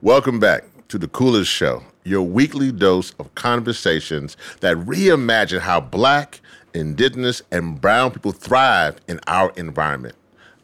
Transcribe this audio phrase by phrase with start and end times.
[0.00, 6.40] Welcome back to The Coolest Show, your weekly dose of conversations that reimagine how black,
[6.72, 10.14] indigenous, and brown people thrive in our environment.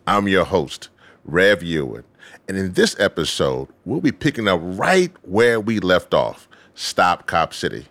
[0.07, 0.89] I'm your host,
[1.25, 2.05] Rev Yearwood,
[2.47, 6.47] and in this episode, we'll be picking up right where we left off
[6.77, 7.87] Stop Cop City.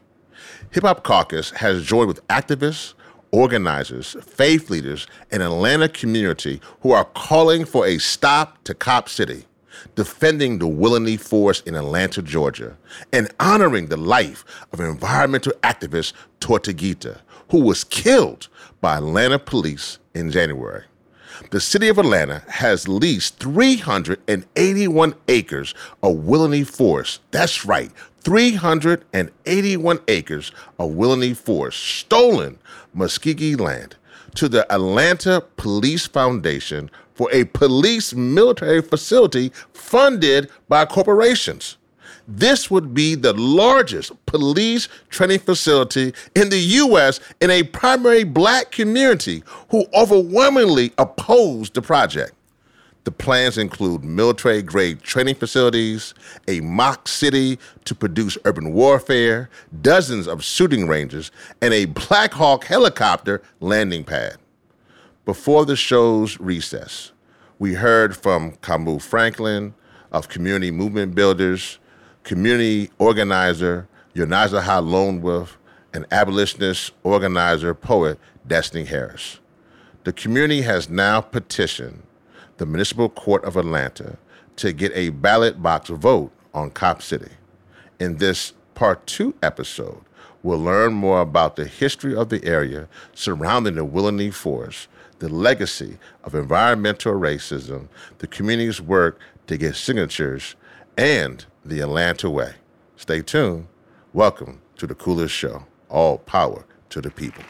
[0.72, 2.94] Hip Hop Caucus has joined with activists,
[3.32, 9.44] organizers, faith leaders, and Atlanta community who are calling for a stop to Cop City
[9.96, 12.78] defending the Weelaunee Forest in Atlanta, Georgia,
[13.12, 18.48] and honoring the life of environmental activist Tortuguita, who was killed
[18.82, 20.84] by Atlanta police in January.
[21.52, 27.22] The city of Atlanta has leased 381 acres of Weelaunee Forest.
[27.32, 32.60] That's right, 381 acres of Weelaunee Forest, stolen
[32.94, 33.96] Muscogee land,
[34.36, 41.78] to the Atlanta Police Foundation for a police military facility funded by corporations.
[42.28, 47.20] This would be the largest police training facility in the U.S.
[47.42, 52.34] in a primary black community who overwhelmingly opposed the project.
[53.04, 56.14] The plans include military grade training facilities,
[56.48, 59.50] a mock city to produce urban warfare,
[59.82, 61.30] dozens of shooting ranges,
[61.62, 64.38] and a Black Hawk helicopter landing pad.
[65.26, 67.13] Before the show's recess,
[67.64, 69.74] we heard from Kamau Franklin
[70.12, 71.80] of Community Movement Builders,
[72.26, 75.58] community organizer Yonazaha Lone Wolf,
[75.94, 79.40] and abolitionist organizer poet Destiny Harris.
[80.04, 82.04] The community has now petitioned
[82.58, 84.18] the Municipal Court of Atlanta
[84.58, 87.32] to get a ballot box vote on Cop City.
[87.98, 90.02] In this part two episode,
[90.44, 95.98] we'll learn more about the history of the area surrounding the Weelaunee Forest the legacy
[96.24, 97.88] of environmental racism,
[98.20, 100.56] the community's work to get signatures,
[100.98, 102.54] and the Atlanta way.
[102.98, 103.68] Stay tuned.
[104.14, 105.66] Welcome to the coolest show.
[105.90, 107.44] All power to the people.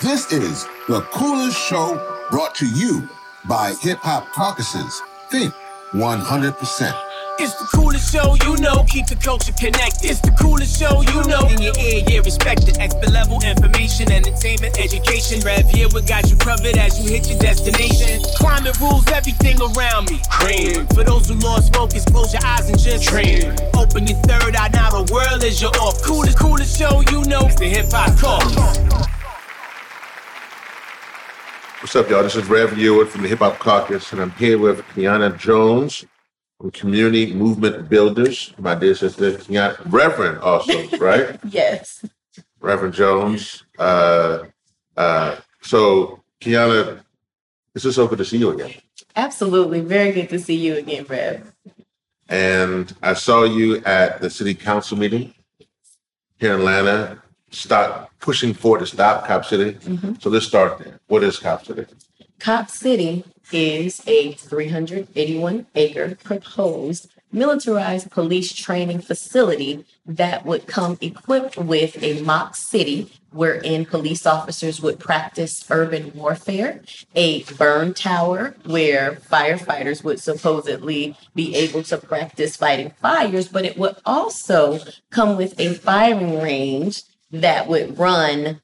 [0.00, 1.94] This is the coolest show
[2.30, 3.08] brought to you
[3.48, 5.02] by Hip Hop Caucuses.
[5.30, 5.52] Think
[5.92, 7.09] 100%.
[7.40, 10.12] It's the coolest show you know, keep the culture connected.
[10.12, 12.76] It's the coolest show you know, in your ear, yeah, respected.
[12.76, 15.40] Expert level information, entertainment, education.
[15.40, 18.20] Rev here, we got you covered as you hit your destination.
[18.36, 20.20] Climate rules everything around me.
[20.28, 20.84] Cream.
[20.92, 23.56] For those who lost focus, close your eyes and just dream.
[23.72, 25.96] Open your third eye, now the world is your off.
[26.04, 28.44] Coolest, coolest show you know, it's the hip hop call.
[31.80, 32.22] What's up, y'all?
[32.22, 36.04] This is Rev Yearwood from the Hip Hop Caucus, and I'm here with Keyanna Jones
[36.72, 38.52] Community Movement Builders.
[38.58, 41.38] My dear sister, Keyanna, Reverend also, right?
[41.48, 42.04] yes.
[42.60, 43.64] Reverend Jones.
[43.78, 44.40] Uh,
[44.96, 47.00] uh, so, Keyanna,
[47.74, 48.74] it's just so good to see you again.
[49.16, 49.80] Absolutely.
[49.80, 51.52] Very good to see you again, Rev.
[52.28, 55.34] And I saw you at the city council meeting
[56.38, 57.22] here in Atlanta.
[57.50, 59.72] Stop pushing for to stop Cop City.
[59.72, 60.14] Mm-hmm.
[60.20, 61.00] So let's start there.
[61.08, 61.86] What is Cop City?
[62.38, 71.56] Cop City is a 381 acre proposed militarized police training facility that would come equipped
[71.56, 76.80] with a mock city wherein police officers would practice urban warfare,
[77.14, 83.78] a burn tower where firefighters would supposedly be able to practice fighting fires, but it
[83.78, 84.80] would also
[85.10, 88.60] come with a firing range that would run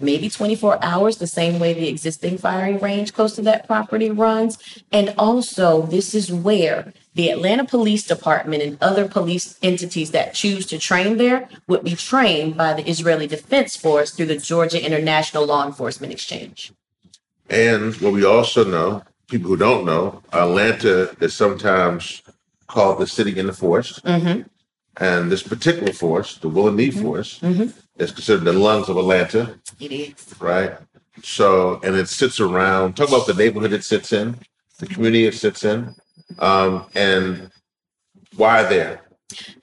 [0.00, 4.82] maybe 24 hours, the same way the existing firing range close to that property runs.
[4.92, 10.66] And also, this is where the Atlanta Police Department and other police entities that choose
[10.66, 15.46] to train there would be trained by the Israeli Defense Force through the Georgia International
[15.46, 16.72] Law Enforcement Exchange.
[17.48, 22.22] And what we also know, people who don't know, Atlanta is sometimes
[22.66, 24.04] called the city in the forest.
[24.04, 24.42] Mm-hmm.
[24.98, 27.02] And this particular forest, the Weelaunee mm-hmm.
[27.02, 29.58] Forest, mm-hmm it's considered the lungs of Atlanta.
[29.80, 30.34] It is.
[30.40, 30.72] Right.
[31.22, 34.36] So, and it sits around, talk about the neighborhood it sits in,
[34.78, 35.94] the community it sits in,
[36.38, 37.50] um, and
[38.36, 39.00] why there.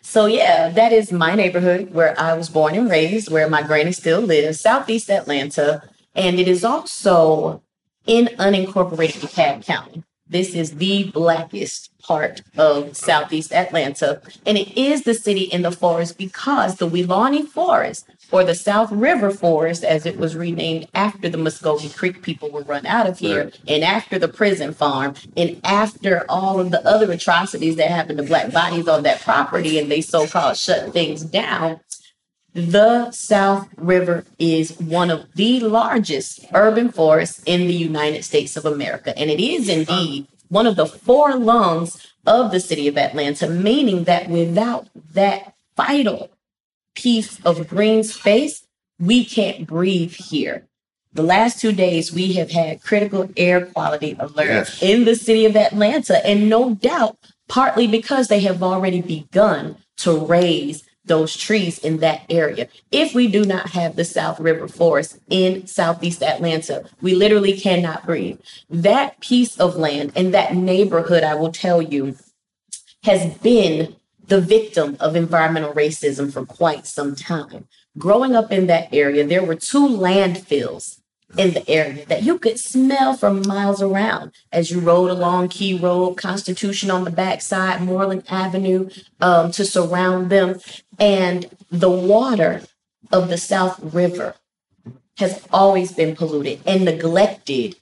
[0.01, 3.91] So, yeah, that is my neighborhood where I was born and raised, where my granny
[3.91, 5.83] still lives, Southeast Atlanta.
[6.15, 7.63] And it is also
[8.05, 10.03] in unincorporated DeKalb County.
[10.27, 15.71] This is the blackest part of Southeast Atlanta, and it is the city in the
[15.71, 21.29] forest because the Weelaunee Forest, or the South River Forest, as it was renamed after
[21.29, 23.59] the Muscogee Creek people were run out of here, right.
[23.67, 28.23] and after the prison farm, and after all of the other atrocities that happened to
[28.23, 31.79] Black bodies on that property, and they so called shut things down.
[32.53, 38.65] The South River is one of the largest urban forests in the United States of
[38.65, 39.17] America.
[39.17, 44.03] And it is indeed one of the four lungs of the city of Atlanta, meaning
[44.03, 46.29] that without that vital
[46.95, 48.65] piece of green space,
[48.99, 50.67] we can't breathe here.
[51.13, 54.81] The last two days, we have had critical air quality alerts Yes.
[54.81, 57.17] in the city of Atlanta, and no doubt,
[57.47, 62.67] partly because they have already begun to raise those trees in that area.
[62.89, 68.05] If we do not have the South River Forest in Southeast Atlanta, we literally cannot
[68.05, 68.39] breathe.
[68.69, 72.15] That piece of land and that neighborhood, I will tell you,
[73.03, 73.95] has been
[74.27, 77.67] the victim of environmental racism for quite some time.
[77.97, 80.99] Growing up in that area, there were two landfills
[81.37, 85.77] in the area that you could smell from miles around as you rode along Key
[85.77, 88.89] Road, Constitution on the backside, Moreland Avenue
[89.19, 90.59] um, to surround them.
[90.99, 92.61] And the water
[93.11, 94.35] of the South River
[95.17, 97.75] has always been polluted and neglected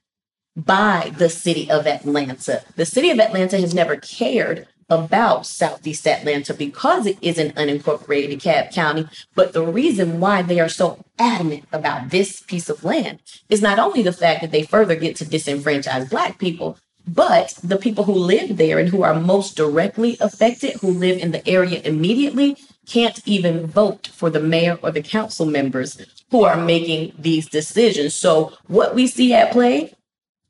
[0.55, 2.63] by the city of Atlanta.
[2.75, 8.33] The city of Atlanta has never cared about Southeast Atlanta because it is an unincorporated
[8.33, 9.07] DeKalb County.
[9.33, 13.79] But the reason why they are so adamant about this piece of land is not
[13.79, 16.77] only the fact that they further get to disenfranchise Black people,
[17.07, 21.31] but the people who live there and who are most directly affected, who live in
[21.31, 25.99] the area immediately, can't even vote for the mayor or the council members
[26.31, 28.13] who are making these decisions.
[28.13, 29.94] So, what we see at play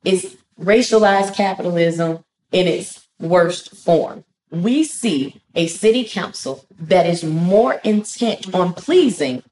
[0.04, 4.24] is racialized capitalism in its worst form.
[4.52, 9.44] We see a city council that is more intent on pleasing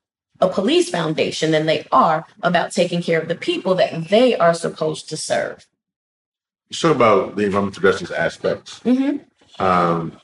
[0.41, 4.53] a police foundation than they are about taking care of the people that they are
[4.53, 5.65] supposed to serve.
[6.73, 8.79] Talk about the environmental justice aspects.
[8.81, 9.25] Mhm.
[9.59, 10.19] Um,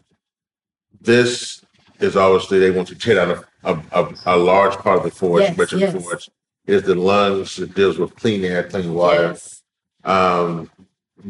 [1.01, 1.63] this
[1.99, 3.31] is obviously they want to tear down
[3.63, 6.03] a, a, a, a large part of the forest, Yes, Richard yes.
[6.03, 6.29] Forest.
[6.67, 9.21] Is the lungs that deals with clean air, clean water.
[9.33, 9.61] Yes.
[10.03, 10.69] Um,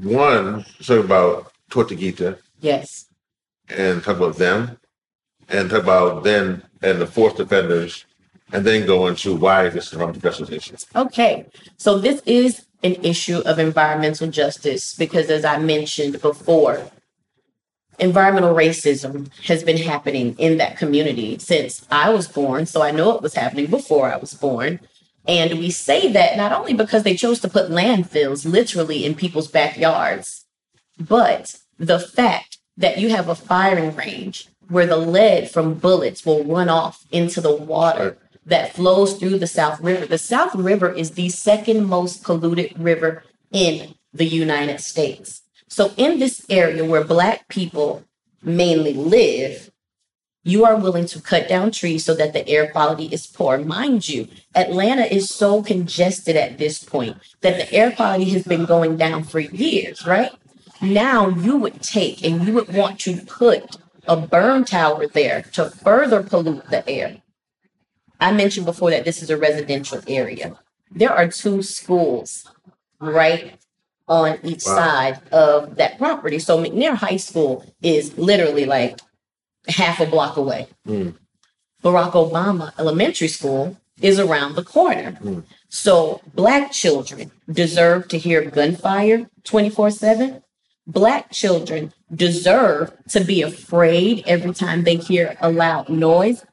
[0.02, 3.06] one, talk about Tortuguita Yes.
[3.70, 4.78] And talk about them,
[5.50, 8.06] and talk about then and the fourth offenders,
[8.52, 10.76] and then go into why this is environmental justice issue.
[10.96, 11.46] Okay,
[11.78, 16.92] so this is an issue of environmental justice because, as I mentioned before,
[18.00, 22.66] environmental racism has been happening in that community since I was born.
[22.66, 24.80] So I know it was happening before I was born.
[25.28, 29.48] And we say that not only because they chose to put landfills literally in people's
[29.48, 30.46] backyards,
[31.00, 36.44] but the fact that you have a firing range where the lead from bullets will
[36.44, 40.06] run off into the water that flows through the South River.
[40.06, 45.42] The South River is the second most polluted river in the United States.
[45.68, 48.04] So, in this area where Black people
[48.42, 49.72] mainly live,
[50.44, 53.58] you are willing to cut down trees so that the air quality is poor.
[53.58, 58.66] Mind you, Atlanta is so congested at this point that the air quality has been
[58.66, 60.32] going down for years, right?
[60.82, 63.78] Now you would take and you would want to put
[64.08, 67.18] a burn tower there to further pollute the air.
[68.20, 70.58] I mentioned before that this is a residential area.
[70.92, 72.46] There are two schools
[73.00, 73.56] right
[74.08, 74.76] on each Wow.
[74.76, 76.40] side of that property.
[76.40, 79.00] So McNair High School is literally like
[79.68, 80.68] half a block away.
[80.88, 81.16] Mm.
[81.84, 85.14] Barack Obama Elementary School is around the corner.
[85.24, 85.44] Mm.
[85.70, 90.42] So black children deserve to hear gunfire 24 7.
[90.88, 96.46] Black children deserve to be afraid every time they hear a loud noise.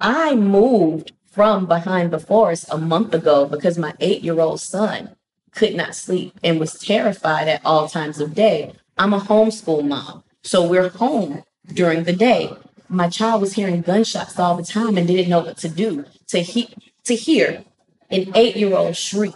[0.00, 5.16] I moved from behind the forest a month ago because my eight year old son
[5.50, 8.72] could not sleep and was terrified at all times of day.
[8.98, 12.54] I'm a homeschool mom, so we're home during the day.
[12.88, 16.04] My child was hearing gunshots all the time and didn't know what to do.
[16.28, 17.64] To he- to hear
[18.10, 19.34] an eight year old shriek,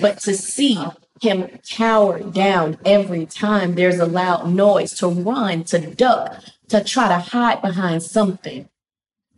[0.00, 0.84] but to see
[1.22, 7.08] him cower down every time there's a loud noise, to run, to duck, to try
[7.08, 8.68] to hide behind something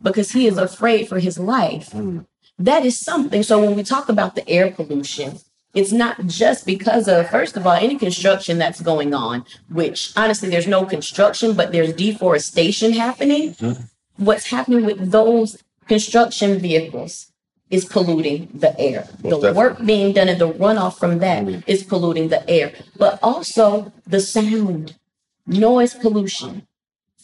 [0.01, 1.91] because he is afraid for his life.
[1.91, 2.19] Hmm.
[2.57, 3.43] That is something.
[3.43, 5.39] So when we talk about the air pollution,
[5.73, 10.49] it's not just because of, first of all, any construction that's going on, which honestly,
[10.49, 13.53] there's no construction, but there's deforestation happening.
[13.53, 13.73] Hmm.
[14.17, 15.57] What's happening with those
[15.87, 17.30] construction vehicles
[17.71, 19.07] is polluting the air.
[19.23, 19.57] Most the definitely.
[19.57, 21.61] work being done and the runoff from that mm-hmm.
[21.65, 24.95] is polluting the air, but also the sound,
[25.47, 26.67] noise pollution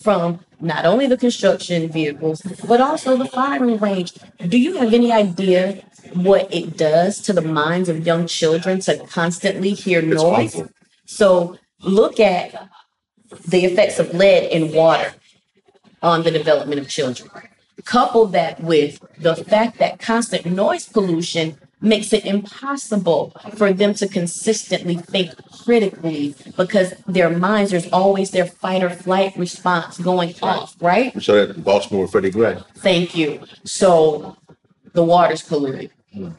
[0.02, 4.14] from not only the construction vehicles, but also the firing range.
[4.48, 8.98] Do you have any idea what it does to the minds of young children to
[9.08, 10.56] constantly hear It's noise?
[10.56, 10.70] awful.
[11.06, 12.70] So look at
[13.48, 15.14] the effects of lead in water
[16.02, 17.30] on the development of children.
[17.86, 24.08] Couple that with the fact that constant noise pollution makes it impossible for them to
[24.08, 25.32] consistently think
[25.64, 31.14] critically because their minds, there's always their fight or flight response going off, right?
[31.14, 32.58] We saw that in Baltimore Freddie Gray.
[32.78, 33.42] Thank you.
[33.64, 34.38] So
[34.94, 36.30] the water's polluted, hmm.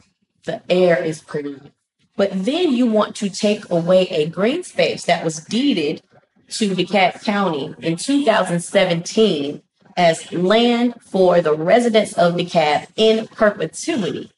[0.43, 1.71] the air is polluted.
[2.17, 6.01] But then you want to take away a green space that was deeded
[6.49, 9.61] to DeKalb County in 2017
[9.99, 14.31] as land for the residents of DeKalb in perpetuity.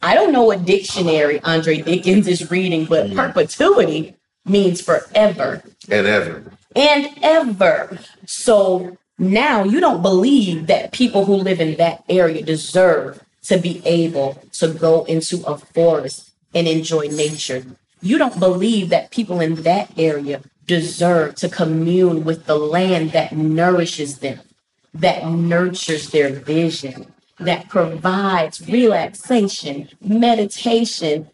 [0.00, 3.16] I don't know what dictionary Andre Dickens is reading, but mm.
[3.16, 6.52] perpetuity means forever And ever.
[6.76, 7.98] and ever.
[8.26, 13.82] So now you don't believe that people who live in that area deserve to be
[13.84, 17.64] able to go into a forest and enjoy nature.
[18.00, 23.32] You don't believe that people in that area deserve to commune with the land that
[23.32, 24.40] nourishes them,
[24.94, 31.28] that nurtures their vision, that provides relaxation, meditation,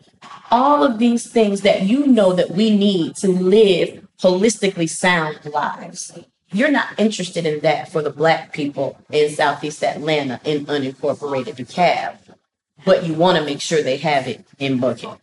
[0.50, 6.18] all of these things that you know that we need to live holistically sound lives.
[6.50, 12.16] You're not interested in that for the black people in Southeast Atlanta in unincorporated DeKalb,
[12.84, 15.18] but you want to make sure they have it in Buckhead.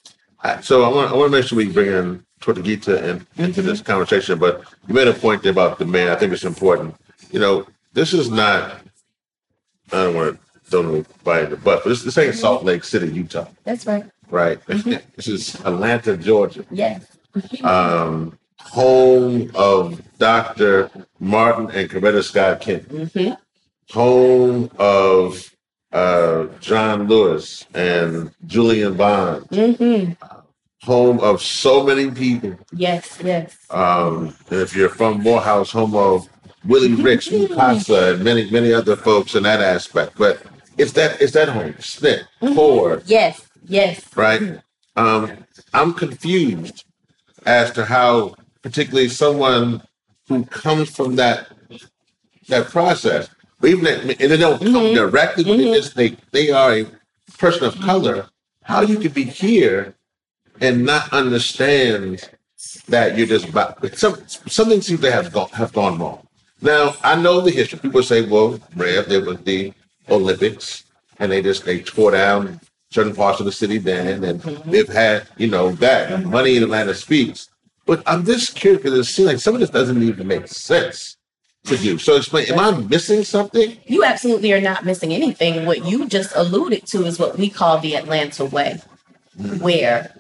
[0.62, 3.80] So I want, I want to make sure we bring in Tortuguita in, into this
[3.80, 3.92] mm-hmm.
[3.92, 6.10] conversation, but you made a point about the man.
[6.10, 6.96] I think it's important.
[7.32, 7.66] You know,
[7.96, 8.82] this is not,
[9.92, 12.84] I don't want to throw nobody in the butt, but this, this ain't Salt Lake
[12.84, 14.06] City, Utah, That's right.
[14.30, 14.60] right?
[14.68, 16.66] this is Atlanta, Georgia.
[16.70, 17.06] Yes.
[17.64, 20.90] um, home of Dr.
[21.20, 23.38] Martin and Coretta Scott King, Mhm.
[23.92, 25.52] home of
[25.92, 30.12] uh, John Lewis and Julian Bond, Mm-hmm.
[30.82, 32.58] home of so many people.
[32.74, 33.18] Yes.
[33.24, 33.56] Yes.
[33.70, 36.28] Um, and if you're from Morehouse, home of
[36.68, 40.18] Willie Ricks, Mukasa, and many many other folks in that aspect.
[40.18, 40.42] But
[40.78, 43.48] it's that it's that home, SNP, Ford, Yes.
[43.68, 44.06] Yes.
[44.16, 44.60] right?
[44.96, 46.86] Um, I'm confused
[47.46, 49.82] as to how, particularly someone
[50.28, 51.48] who comes from that
[52.48, 53.30] that process,
[53.60, 54.96] but even that, and they don't come mm-hmm.
[54.96, 55.74] directly, but they mm-hmm.
[55.74, 56.86] just they they are a
[57.38, 58.28] person of color.
[58.62, 59.96] How you could be here
[60.60, 62.30] and not understand
[62.88, 66.25] that you're just about some something seems to have gone have gone wrong.
[66.62, 67.80] Now I know the history.
[67.80, 69.74] People say, well, Rev, there was the
[70.10, 70.84] Olympics,
[71.20, 72.60] and they just they tore down
[72.92, 74.72] certain parts of the city then, and mm-hmm.
[74.72, 76.30] they've had you know that mm-hmm.
[76.30, 77.50] money in Atlanta speaks.
[77.86, 81.18] But I'm just curious because it seems like some of this doesn't even make sense
[81.66, 81.98] to you.
[81.98, 83.78] So explain, am I missing something?
[83.86, 85.66] You absolutely are not missing anything.
[85.66, 88.82] What you just alluded to is what we call the Atlanta way,
[89.38, 89.60] mm-hmm.
[89.60, 90.16] where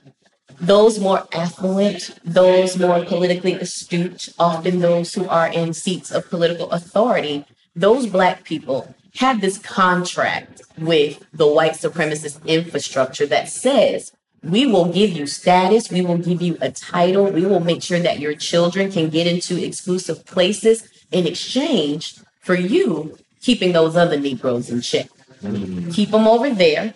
[0.59, 6.71] those more affluent, those more politically astute, often those who are in seats of political
[6.71, 7.45] authority,
[7.75, 14.11] those black people have this contract with the white supremacist infrastructure that says
[14.43, 17.99] we will give you status, we will give you a title, we will make sure
[17.99, 24.19] that your children can get into exclusive places in exchange for you keeping those other
[24.19, 25.07] Negroes in check.
[25.41, 25.93] Mm.
[25.93, 26.93] Keep them over there.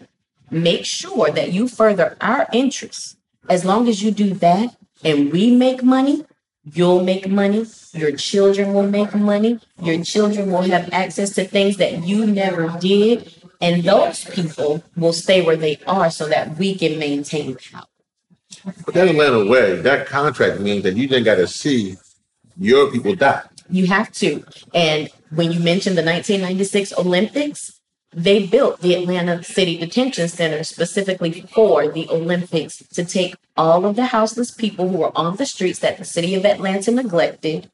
[0.51, 3.15] Make sure that you further our interests.
[3.49, 6.25] As long as you do that and we make money,
[6.63, 7.65] you'll make money.
[7.93, 9.59] Your children will make money.
[9.81, 13.33] Your children will have access to things that you never did.
[13.59, 17.85] And those people will stay where they are so that we can maintain power.
[18.85, 21.97] But that Atlanta way, that contract means that you then got to see
[22.57, 23.43] your people die.
[23.69, 24.43] You have to.
[24.73, 27.78] And when you mentioned the 1996 Olympics,
[28.11, 33.95] they built the Atlanta City Detention Center specifically for the Olympics to take all of
[33.95, 37.69] the houseless people who were on the streets that the city of Atlanta neglected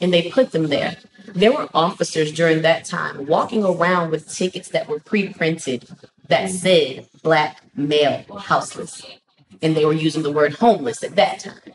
[0.00, 0.96] and they put them there.
[1.26, 5.88] There were officers during that time walking around with tickets that were pre printed
[6.28, 9.04] that said Black male houseless.
[9.60, 11.74] And they were using the word homeless at that time.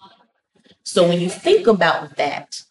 [0.84, 2.64] So when you think about that,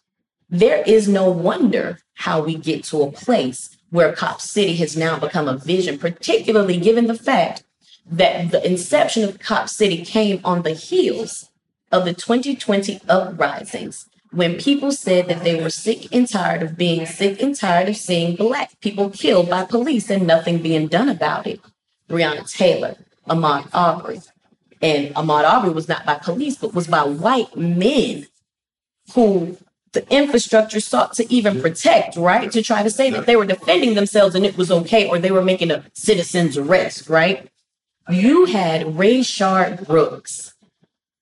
[0.49, 5.17] there is no wonder how we get to a place where Cop City has now
[5.17, 7.63] become a vision, particularly given the fact
[8.09, 11.49] that the inception of Cop City came on the heels
[11.91, 17.05] of the 2020 uprisings when people said that they were sick and tired of being
[17.05, 21.47] sick and tired of seeing Black people killed by police and nothing being done about
[21.47, 21.61] it.
[22.09, 22.95] Breonna Taylor,
[23.29, 24.21] Ahmaud Arbery.
[24.81, 28.27] And Ahmaud Arbery was not by police, but was by white men
[29.15, 29.57] who
[29.97, 32.51] the infrastructure sought to even protect, right?
[32.51, 35.31] To try to say that they were defending themselves and it was okay, or they
[35.31, 37.49] were making a citizen's arrest, right?
[38.07, 40.53] You had Rayshard Brooks,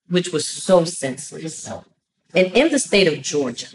[0.10, 1.70] which was so senseless.
[2.34, 3.67] And in the state of Georgia,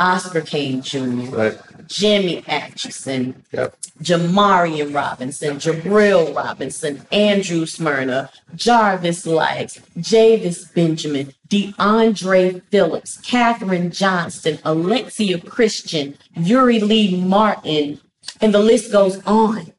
[0.00, 1.58] Oscar Kane Jr., Right.
[1.86, 3.76] Jimmy Atchison, Yep.
[4.02, 15.38] Jamarion Robinson, Jabril Robinson, Andrew Smyrna, Jarvis Likes, Javis Benjamin, DeAndre Phillips, Kathryn Johnston, Alexia
[15.38, 18.00] Christian, Yuri Lee Martin,
[18.40, 19.72] and the list goes on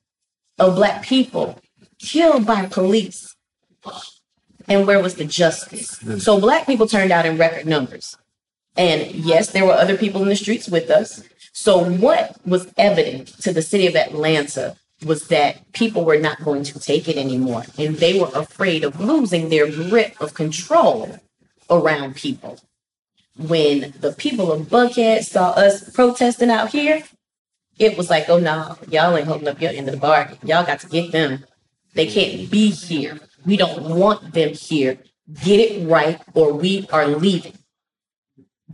[0.60, 1.60] of black people
[2.00, 3.36] killed by police.
[4.68, 5.98] And where was the justice?
[6.00, 6.18] Hmm.
[6.20, 8.16] So black people turned out in record numbers.
[8.78, 11.24] And yes, there were other people in the streets with us.
[11.54, 16.64] So what was evident to the city of Atlanta was that people were not going
[16.64, 17.64] to take it anymore.
[17.78, 21.20] And they were afraid of losing their grip of control
[21.70, 22.60] around people.
[23.38, 27.04] When the people of Buckhead saw us protesting out here,
[27.80, 30.38] it was like, oh no, y'all ain't holding up your end of the bargain.
[30.44, 31.46] Y'all got to get them.
[31.94, 33.20] They can't be here.
[33.46, 34.98] We don't want them here.
[35.44, 37.54] Get it right or we are leaving.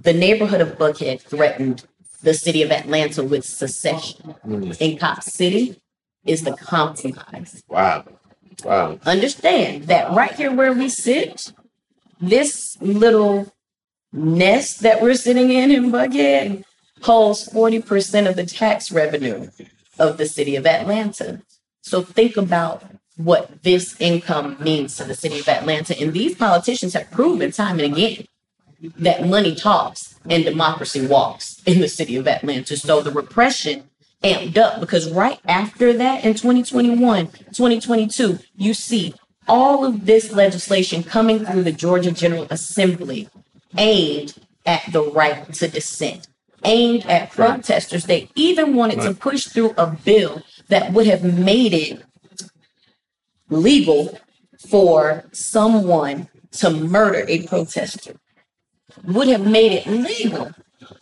[0.02, 1.86] The neighborhood of Buckhead threatened
[2.22, 4.36] the city of Atlanta with secession.
[4.46, 4.80] Mm.
[4.80, 5.82] In Cop City
[6.26, 7.64] is the compromise.
[7.68, 8.06] Wow.
[8.64, 9.00] Wow.
[9.06, 11.54] Understand that right here where we sit,
[12.20, 13.54] this little
[14.12, 16.64] nest that we're sitting in in Buckhead
[17.02, 19.50] holds 40% of the tax revenue
[20.00, 21.42] of the city of Atlanta.
[21.82, 22.84] So think about
[23.16, 26.00] what this income means to the city of Atlanta.
[26.00, 28.26] And these politicians have proven time and again
[28.98, 32.78] that money talks and democracy walks in the city of Atlanta.
[32.78, 33.90] So the repression
[34.24, 39.14] amped up because right after that in 2021, 2022, you see
[39.48, 43.30] all of this legislation coming through the Georgia General Assembly
[43.78, 46.28] aimed at the right to dissent,
[46.64, 48.06] aimed at protesters.
[48.06, 52.04] They even wanted to push through a bill that would have made it
[53.50, 54.20] legal
[54.70, 58.16] for someone to murder a protester
[59.06, 60.52] would have made it legal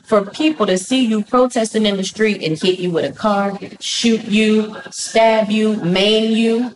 [0.03, 3.57] for people to see you protesting in the street and hit you with a car,
[3.79, 6.73] shoot you, stab you, maim you,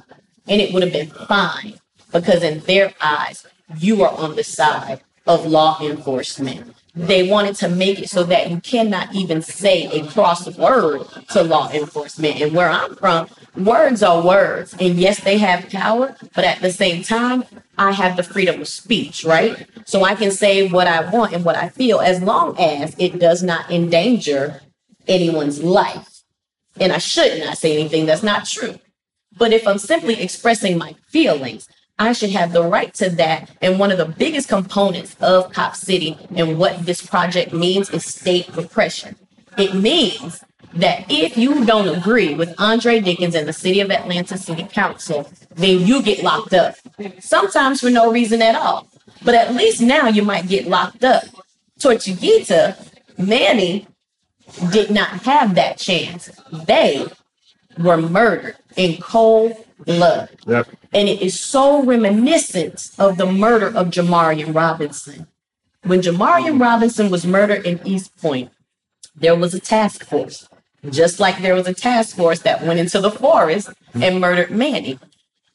[0.47, 1.75] and it would have been fine
[2.11, 3.45] because in their eyes,
[3.77, 6.73] you are on the side of law enforcement.
[6.95, 11.43] They wanted to make it so that you cannot even say a cross word to
[11.43, 12.41] law enforcement.
[12.41, 14.75] And where I'm from, words are words.
[14.79, 17.43] And yes, they have power, but at the same time,
[17.77, 19.67] I have the freedom of speech, right?
[19.85, 23.19] So I can say what I want and what I feel as long as it
[23.19, 24.61] does not endanger
[25.07, 26.23] anyone's life.
[26.79, 28.79] And I should not say anything that's not true.
[29.37, 31.67] But if I'm simply expressing my feelings,
[31.99, 33.49] I should have the right to that.
[33.61, 38.05] And one of the biggest components of Cop City and what this project means is
[38.05, 39.15] state repression.
[39.57, 44.37] It means that if you don't agree with Andre Dickens and the City of Atlanta
[44.37, 46.75] City Council, then you get locked up.
[47.19, 48.87] Sometimes for no reason at all.
[49.25, 51.23] But at least now you might get locked up.
[51.79, 52.77] Tortuguita,
[53.17, 53.87] Manny
[54.71, 56.29] did not have that chance.
[56.51, 57.05] They
[57.77, 59.53] were murdered in cold
[59.85, 60.29] blood.
[60.45, 60.67] Yep.
[60.93, 65.27] And it is so reminiscent of the murder of Jamarion Robinson.
[65.83, 68.51] When Jamarion Robinson was murdered in East Point,
[69.15, 70.47] there was a task force,
[70.89, 74.99] just like there was a task force that went into the forest and murdered Manny.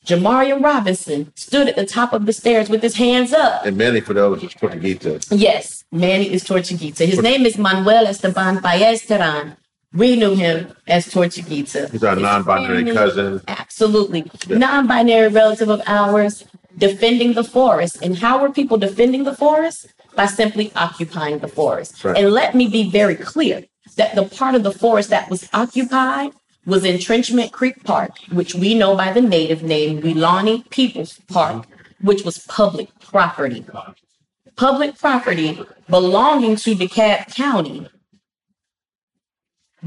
[0.05, 3.65] Jamarion Robinson stood at the top of the stairs with his hands up.
[3.65, 5.29] And Manny, for those is Portuguese.
[5.31, 7.07] Yes, Manny is Tortuguita.
[7.07, 9.57] His name is Manuel Esteban Paez Terán.
[9.95, 11.91] We knew him as Tortuguita.
[11.93, 13.41] He's our His non-binary family- cousin.
[13.47, 14.31] Absolutely.
[14.49, 14.59] Yeah.
[14.59, 16.45] Non-binary relative of ours
[16.77, 17.99] defending the forest.
[18.03, 19.87] And how were people defending the forest?
[20.17, 22.05] By simply occupying the forest.
[22.05, 22.17] Right.
[22.19, 23.65] And let me be very clear
[23.97, 26.33] that the part of the forest that was occupied
[26.67, 31.67] was Entrenchment Creek Park, which we know by the native name Weelaunee Peoples Park,
[32.01, 33.65] which was public property.
[34.57, 37.89] Public property belonging to DeKalb County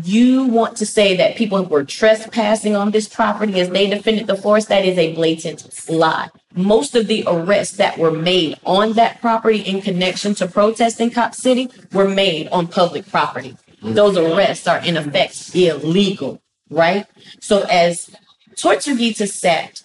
[0.03, 4.35] you want to say that people were trespassing on this property as they defended the
[4.35, 6.29] forest, that is a blatant lie.
[6.55, 11.09] Most of the arrests that were made on that property in connection to protest in
[11.09, 13.57] Cop City were made on public property.
[13.81, 17.05] Those arrests are in effect illegal, right?
[17.39, 18.09] So as
[18.55, 19.83] Tortuguita sat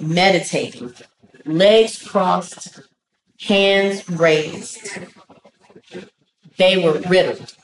[0.00, 0.94] meditating,
[1.44, 2.80] legs crossed,
[3.40, 4.98] hands raised,
[6.56, 7.54] they were riddled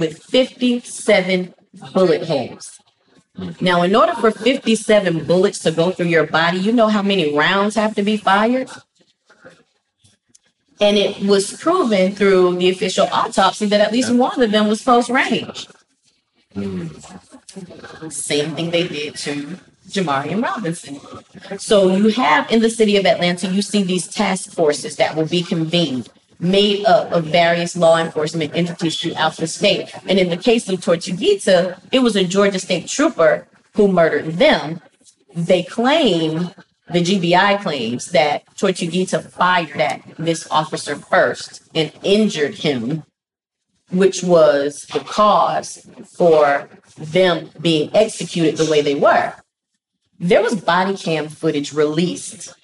[0.00, 1.54] with 57
[1.92, 2.80] bullet holes.
[3.60, 7.36] Now, in order for 57 bullets to go through your body, you know how many
[7.36, 8.68] rounds have to be fired?
[10.80, 14.82] And it was proven through the official autopsy that at least one of them was
[14.82, 15.68] close range.
[18.08, 19.58] Same thing they did to
[19.88, 20.98] Jamarion Robinson.
[21.58, 25.26] So you have in the city of Atlanta, you see these task forces that will
[25.26, 26.08] be convened
[26.40, 29.92] made up of various law enforcement entities throughout the state.
[30.08, 34.80] And in the case of Tortuguita, it was a Georgia state trooper who murdered them.
[35.34, 36.50] They claim,
[36.90, 43.04] the GBI claims that Tortuguita fired at this officer first and injured him,
[43.90, 49.34] which was the cause for them being executed the way they were.
[50.18, 52.54] There was body cam footage released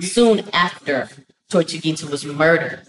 [0.00, 1.08] soon after
[1.50, 2.82] Tortuguita was murdered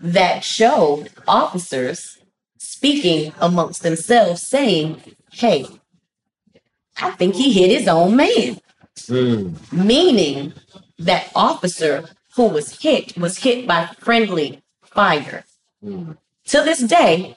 [0.00, 2.18] that showed officers
[2.58, 5.66] speaking amongst themselves saying, Hey,
[7.00, 8.58] I think he hit his own man.
[9.06, 9.54] Hmm.
[9.72, 10.52] Meaning
[10.98, 15.44] that officer who was hit was hit by friendly fire.
[15.82, 16.12] Hmm.
[16.46, 17.36] To this day,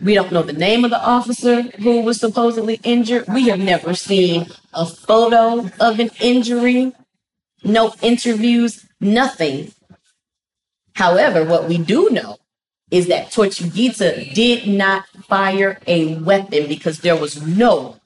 [0.00, 3.24] we don't know the name of the officer who was supposedly injured.
[3.28, 6.92] We have never seen a photo of an injury,
[7.62, 9.72] no interviews, nothing.
[10.94, 12.38] However, what we do know
[12.90, 17.96] is that Tortuguita did not fire a weapon because there was no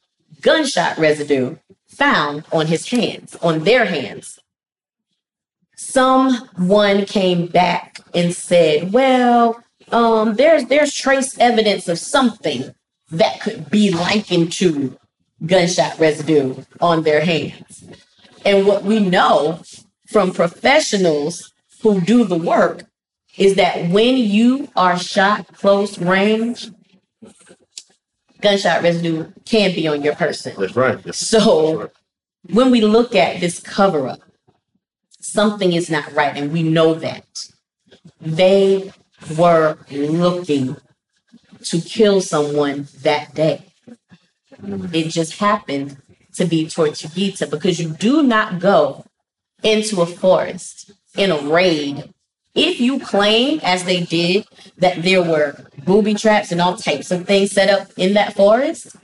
[0.40, 4.38] gunshot residue found on his hands, on their hands.
[5.77, 12.74] Someone came back and said, well, um, there's there's trace evidence of something
[13.11, 14.98] that could be likened to
[15.44, 17.85] gunshot residue on their hands.
[18.44, 19.62] And what we know
[20.07, 22.84] from professionals who do the work
[23.36, 26.70] is that when you are shot close range,
[28.40, 30.54] gunshot residue can be on your person.
[30.58, 31.02] That's right.
[31.02, 31.90] That's So
[32.50, 34.20] when we look at this cover up,
[35.20, 37.24] something is not right, and we know that.
[38.20, 38.92] They
[39.36, 40.76] were looking
[41.64, 43.64] to kill someone that day.
[44.92, 45.98] It just happened
[46.34, 49.04] to be Tortuguita because you do not go
[49.62, 52.12] into a forest in a raid
[52.59, 54.44] if you claim, as they did,
[54.78, 58.96] that there were booby traps and all types of things set up in that forest,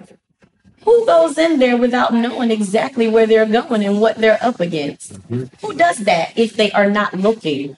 [0.85, 5.19] who goes in there without knowing exactly where they're going and what they're up against?
[5.29, 7.77] Who does that if they are not looking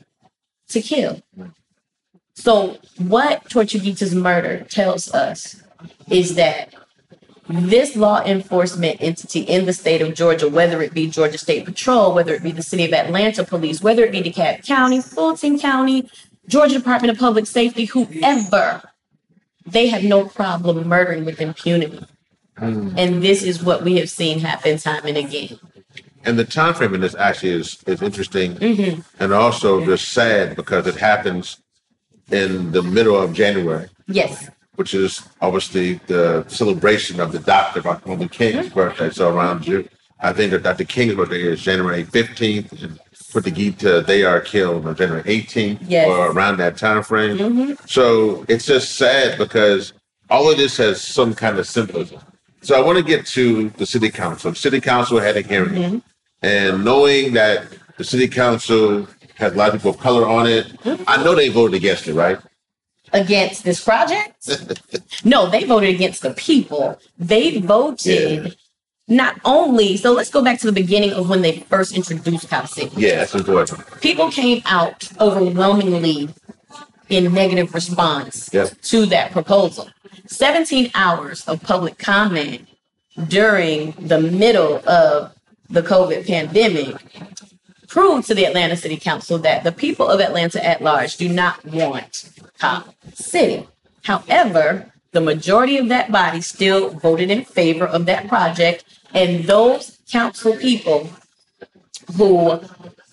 [0.69, 1.23] to kill?
[2.35, 5.63] So, what Tortuguita's murder tells us
[6.09, 6.75] is that
[7.49, 12.15] this law enforcement entity in the state of Georgia, whether it be Georgia State Patrol,
[12.15, 16.11] whether it be the city of Atlanta Police, whether it be DeKalb County, Fulton County,
[16.49, 18.83] Georgia Department of Public Safety, whoever,
[19.65, 22.05] they have no problem murdering with impunity.
[22.59, 22.95] Hmm.
[22.97, 25.59] And this is what we have seen happen time and again.
[26.25, 29.01] And the time frame in this actually is is interesting mm-hmm.
[29.21, 31.61] and also just sad because it happens
[32.33, 34.51] in the middle of January, Yes.
[34.77, 37.83] Which is obviously the celebration of the Dr.
[37.83, 38.75] Martin Luther King's mm-hmm.
[38.75, 39.11] birthday.
[39.11, 39.89] So around June,
[40.21, 40.85] I think that Dr.
[40.85, 43.01] King's birthday is January 15th and
[43.37, 46.09] Tortuguita, they are killed on January 18th Yes.
[46.09, 47.37] or around that time frame.
[47.37, 47.87] Mm-hmm.
[47.87, 49.93] So it's just sad because
[50.31, 52.21] all of this has some kind of symbolism.
[52.63, 54.51] So I want to get to the city council.
[54.51, 55.99] The City council had a hearing, mm-hmm.
[56.43, 60.73] and knowing that the city council has a lot of people of color on it,
[61.07, 62.39] I know they voted against it, right?
[63.23, 64.35] Against this project?
[65.25, 66.99] no, they voted against the people.
[67.19, 68.57] They voted
[69.09, 72.67] not only, so let's go back to the beginning of when they first introduced Cop
[72.69, 72.91] City.
[72.97, 73.79] Yeah, that's important.
[74.01, 76.29] people came out overwhelmingly
[77.09, 78.75] in negative response Yes.
[78.91, 79.89] to that proposal.
[80.27, 82.69] 17 hours of public comment
[83.29, 85.33] during the middle of
[85.71, 86.97] the COVID pandemic
[87.89, 91.65] proved to the Atlanta City Council that the people of Atlanta at large do not
[91.65, 93.69] want Cop City.
[94.05, 99.99] However, the majority of that body still voted in favor of that project, and those
[100.11, 101.11] council people
[102.17, 102.61] who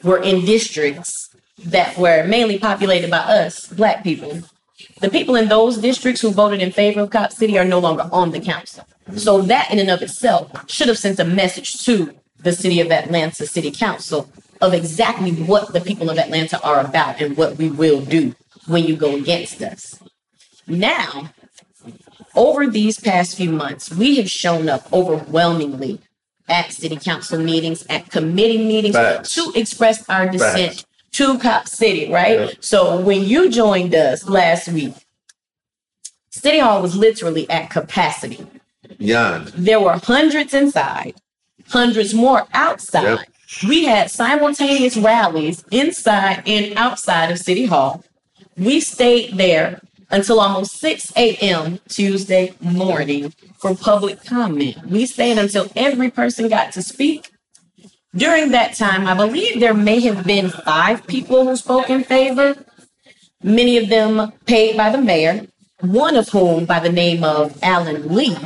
[0.04, 4.42] were in districts that were mainly populated by us, black people,
[5.00, 8.10] the people in those districts who voted in favor of Cop City are no longer
[8.12, 8.86] on the council.
[9.16, 12.92] So that in and of itself should have sent a message to the city of
[12.92, 14.30] Atlanta City Council
[14.64, 18.34] of exactly what the people of Atlanta are about and what we will do
[18.66, 20.00] when you go against us.
[20.66, 21.32] Now,
[22.34, 26.00] over these past few months, we have shown up overwhelmingly
[26.48, 29.36] at city council meetings, at committee meetings Facts.
[29.36, 30.86] to express our dissent Facts.
[31.12, 32.40] to Cop City, right?
[32.40, 32.52] Yeah.
[32.62, 34.94] So when you joined us last week,
[36.30, 38.48] City Hall was literally at capacity.
[38.98, 39.50] Beyond.
[39.50, 41.16] There were hundreds inside,
[41.68, 43.04] hundreds more outside.
[43.04, 43.20] Yep.
[43.62, 48.04] We had simultaneous rallies inside and outside of City Hall.
[48.58, 51.80] We stayed there until almost 6 a.m.
[51.88, 54.78] Tuesday morning for public comment.
[54.86, 57.32] We stayed until every person got to speak.
[58.16, 62.56] During that time, I believe there may have been five people who spoke in favor.
[63.44, 65.48] many of them paid by the mayor,
[65.82, 68.38] one of whom, by the name of Alan Lee,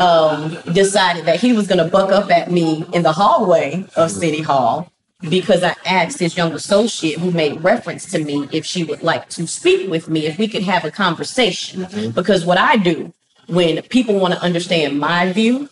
[0.00, 4.10] um, decided that he was going to buck up at me in the hallway of
[4.10, 4.90] City Hall
[5.28, 9.28] because I asked his young associate who made reference to me if she would like
[9.30, 12.12] to speak with me, if we could have a conversation.
[12.14, 13.12] Because what I do
[13.46, 15.68] when people want to understand my view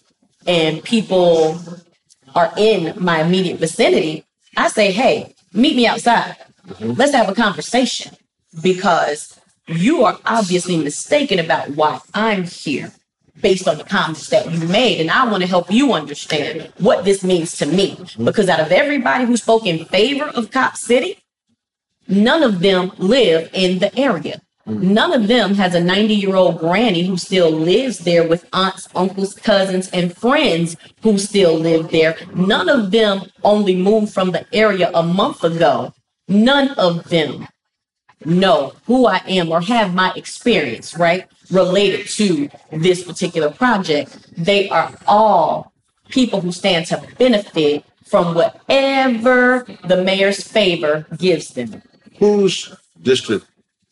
[0.47, 1.59] and people
[2.35, 6.37] are in my immediate vicinity, I say, hey, meet me outside.
[6.81, 8.15] Let's have a conversation
[8.63, 12.93] because you are obviously mistaken about why I'm here
[13.41, 15.01] based on the comments that you made.
[15.01, 17.99] And I want to help you understand what this means to me.
[18.23, 21.19] Because out of everybody who spoke in favor of Cop City,
[22.07, 24.41] none of them live in the area.
[24.67, 28.87] None of them has a 90 year old granny who still lives there with aunts,
[28.95, 32.17] uncles, cousins, and friends who still live there.
[32.35, 35.95] None of them only moved from the area a month ago.
[36.29, 37.49] None of them
[38.25, 41.27] know who I am or have my experience, right?
[41.51, 44.17] Related to this particular project.
[44.37, 45.73] They are all
[46.09, 51.83] people who stand to benefit from whatever the mayor's favor gives them.
[52.19, 53.47] Whose district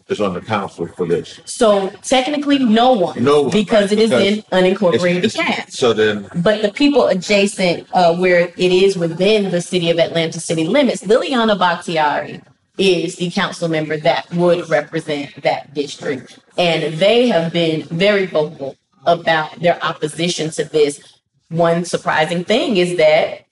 [0.08, 1.40] is on the council for this?
[1.44, 3.22] So technically, no one.
[3.22, 5.76] No one, Because it is because in unincorporated It's- it's- Cass.
[5.76, 10.40] So then, But the people adjacent, uh, where it is within the city of Atlanta
[10.40, 12.40] city limits, Liliana Bakhtiari
[12.78, 16.38] is the council member that would represent that district.
[16.58, 21.00] And they have been very vocal about their opposition to this.
[21.48, 23.46] One surprising thing is that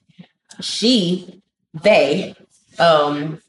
[0.61, 1.41] she,
[1.73, 2.35] they,
[2.77, 3.41] um,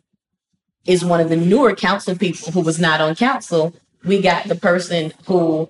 [0.86, 3.74] is one of the newer council people who was not on council.
[4.04, 5.68] We got the person who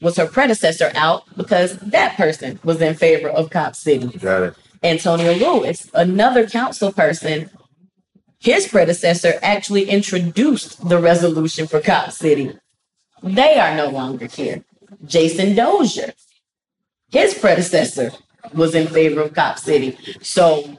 [0.00, 4.06] was her predecessor out because that person was in favor of Cop City.
[4.18, 4.54] got it.
[4.82, 7.50] Antonio Lewis, another council person,
[8.44, 12.52] his predecessor actually introduced the resolution for Cop City.
[13.22, 14.62] They are no longer here.
[15.06, 16.12] Jason Dozier,
[17.10, 18.12] his predecessor,
[18.52, 19.96] was in favor of Cop City.
[20.20, 20.76] So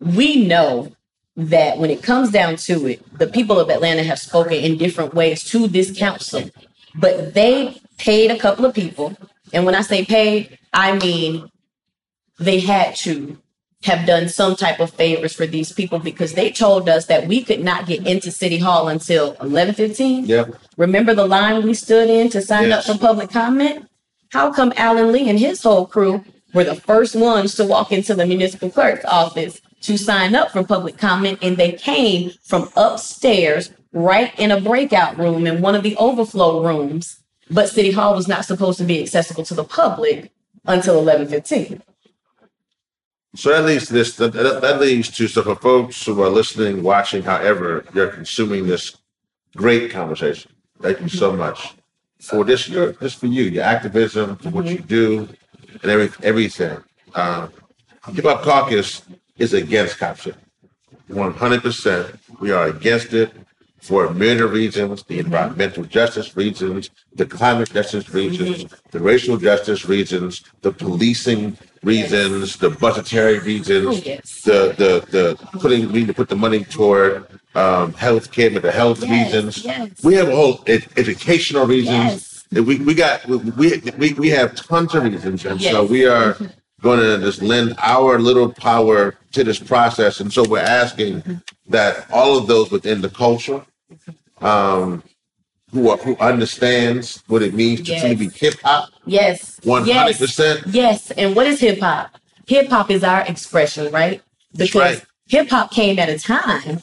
[0.00, 0.92] we know
[1.36, 5.12] that when it comes down to it, the people of Atlanta have spoken in different
[5.12, 6.48] ways to this council,
[6.94, 9.14] but they paid a couple of people.
[9.52, 11.50] And when I say paid, I mean
[12.38, 13.36] they had to
[13.84, 17.42] have done some type of favors for these people because they told us that we
[17.42, 20.26] could not get into City Hall until 11:15.
[20.26, 20.54] Yep.
[20.76, 22.88] Remember the line we stood in to sign Yes.
[22.88, 23.86] up for public comment?
[24.30, 28.14] How come Alan Lee and his whole crew were the first ones to walk into
[28.14, 33.70] the municipal clerk's office to sign up for public comment and they came from upstairs
[33.92, 37.18] right in a breakout room in one of the overflow rooms,
[37.50, 40.30] but City Hall was not supposed to be accessible to the public
[40.66, 41.82] until 11:15.
[43.34, 46.82] So that leads to this, that, that leads to, so for folks who are listening,
[46.82, 48.98] watching, however, you're consuming this
[49.56, 50.52] great conversation.
[50.82, 51.74] Thank you so much
[52.20, 55.28] for this, your, this for you, your activism, for what you do
[55.82, 56.76] and every, everything.
[57.14, 57.48] Uh,
[58.12, 59.02] Hip Hop Caucus
[59.38, 60.36] is against cop shit.
[61.08, 62.16] One hundred percent.
[62.40, 63.32] We are against it
[63.82, 65.26] for a of reasons, the mm-hmm.
[65.26, 68.74] environmental justice reasons, the climate justice reasons, mm-hmm.
[68.92, 74.42] the racial justice reasons, the policing reasons, the budgetary reasons, Oh, yes.
[74.42, 78.62] the the the putting we need to put the money toward um health care, but
[78.62, 79.64] the health Yes, reasons.
[79.64, 79.90] yes.
[80.04, 82.44] We have all ed- educational reasons.
[82.52, 82.64] Yes.
[82.68, 83.36] We we got we
[83.98, 86.36] we we, have tons of reasons, and so we are
[86.82, 90.20] going to just lend our little power to this process.
[90.20, 91.34] And so we're asking mm-hmm.
[91.68, 93.64] that all of those within the culture,
[94.40, 95.02] um,
[95.72, 98.00] who are, who understands what it means to Yes.
[98.00, 99.58] truly be hip hop, Yes.
[99.64, 100.62] one hundred percent.
[100.66, 101.10] Yes.
[101.12, 102.16] And what is hip hop?
[102.46, 104.20] Hip hop is our expression, right?
[104.56, 105.04] Because right.
[105.28, 106.82] hip hop came at a time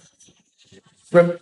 [1.09, 1.37] from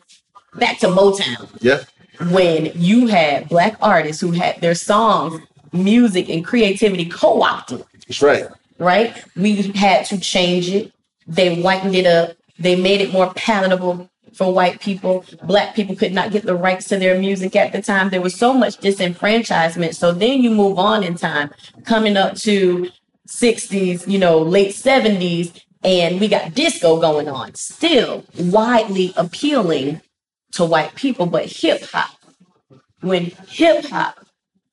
[0.55, 1.83] back to Motown Yeah,
[2.31, 5.39] when you had black artists who had their songs,
[5.71, 8.45] music, and creativity co-opted, that's right.
[8.79, 9.23] right?
[9.35, 10.91] We had to change it.
[11.27, 12.35] They whitened it up.
[12.59, 15.25] They made it more palatable for white people.
[15.43, 18.09] Black people could not get the rights to their music at the time.
[18.09, 19.95] There was so much disenfranchisement.
[19.95, 21.51] So then you move on in time,
[21.85, 22.89] coming up to
[23.27, 30.01] 60s, you know, late 70s, and we got disco going on, still widely appealing
[30.53, 32.11] to white people, but hip hop.
[33.01, 34.25] When hip hop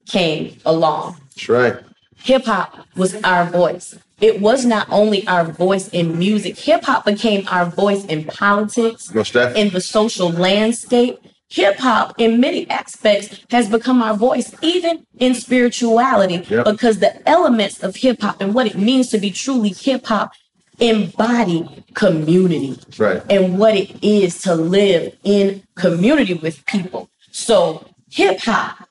[0.06, 1.76] came along, That's right.
[2.24, 3.96] Hip hop was our voice.
[4.20, 9.10] It was not only our voice in music, hip hop became our voice in politics,
[9.10, 11.18] in the social landscape.
[11.50, 16.64] Hip hop, in many aspects, has become our voice, even in spirituality, Yep.
[16.64, 20.32] because the elements of hip hop and what it means to be truly hip hop
[20.80, 23.22] embody community Right.
[23.30, 27.08] and what it is to live in community with people.
[27.30, 28.88] So hip hop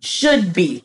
[0.00, 0.82] should be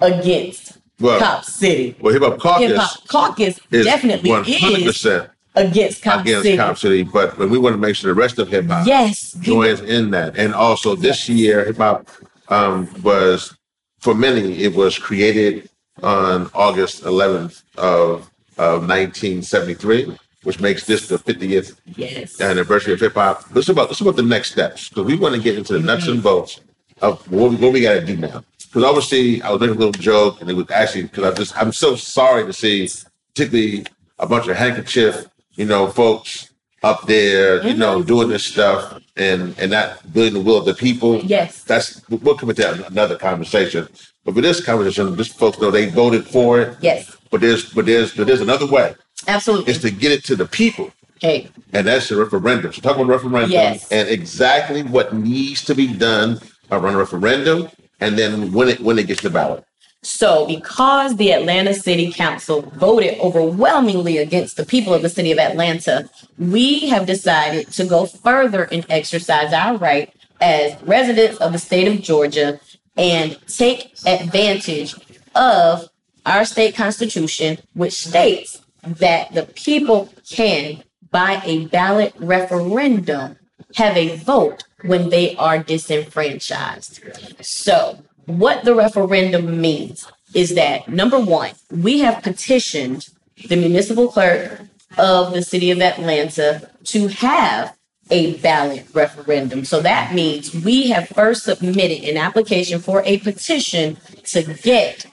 [0.00, 1.96] against Well, Cop City.
[2.00, 6.42] well, hip hop caucus hop caucus is definitely one hundred is percent against Cop against
[6.44, 6.56] City.
[6.56, 9.80] Cop City, but we want to make sure the rest of hip hop Yes, joins
[9.80, 10.36] in that.
[10.38, 12.08] And also this year, hip hop
[12.48, 13.56] um, was
[14.00, 15.68] for many it was created
[16.02, 23.14] on August 11th of of 1973, which makes this the 50th yes, anniversary of hip
[23.14, 23.44] hop.
[23.54, 26.06] Let's about let's about the next steps because we want to get into the nuts
[26.08, 26.60] and bolts
[27.00, 28.42] of what we, what we got to do now.
[28.68, 31.56] Because obviously, I was making a little joke, and it was actually because I just
[31.56, 32.88] I'm so sorry to see,
[33.34, 33.86] particularly
[34.18, 36.50] a bunch of handkerchief, you know, folks
[36.82, 38.06] up there, you know, mm-hmm.
[38.06, 41.20] doing this stuff and and not building the will of the people.
[41.20, 41.64] Yes.
[41.64, 43.88] that's we'll come into another conversation.
[44.24, 46.76] But for this conversation, just folks know they voted for it.
[46.80, 48.94] yes, But there's but there's but there's another way.
[49.26, 49.72] absolutely.
[49.72, 52.72] It's to get it to the people hey, and that's the referendum.
[52.72, 53.90] So talk about referendum Yes.
[53.90, 57.68] and exactly what needs to be done around a referendum,
[58.00, 59.64] and then when it when it gets to the ballot.
[60.02, 65.38] So, because the Atlanta City Council voted overwhelmingly against the people of the city of
[65.38, 66.08] Atlanta,
[66.38, 71.88] we have decided to go further and exercise our right as residents of the state
[71.88, 72.60] of Georgia
[72.96, 74.94] and take advantage
[75.34, 75.88] of
[76.24, 83.36] our state constitution, which states that the people can, by a ballot referendum,
[83.76, 87.00] have a vote when they are disenfranchised.
[87.44, 93.08] So, what the referendum means is that number one, we have petitioned
[93.48, 94.60] the municipal clerk
[94.96, 97.76] of the city of Atlanta to have
[98.10, 99.64] a ballot referendum.
[99.64, 105.06] So that means we have first submitted an application for a petition to get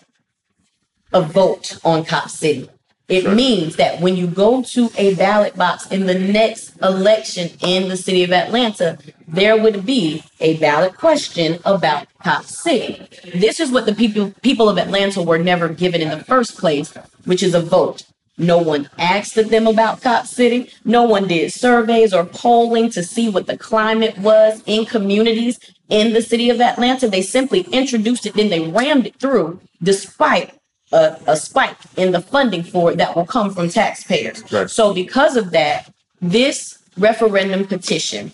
[1.13, 2.69] a vote on Cop City.
[3.07, 7.87] It means that when you go to a ballot box in the next election in
[7.87, 13.07] the city of Atlanta, there would be a ballot question about Cop City.
[13.35, 16.95] This is what the people people of Atlanta were never given in the first place,
[17.25, 18.05] which is a vote.
[18.37, 20.71] No one asked them about Cop City.
[20.83, 26.13] No one did surveys or polling to see what the climate was in communities in
[26.13, 27.07] the city of Atlanta.
[27.07, 30.55] They simply introduced it, then they rammed it through, despite
[30.91, 34.43] a, a spike in the funding for it that will come from taxpayers.
[34.51, 34.69] Right.
[34.69, 38.33] So, because of that, this referendum petition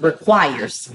[0.00, 0.92] requires